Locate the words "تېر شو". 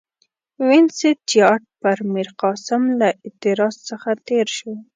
4.27-4.73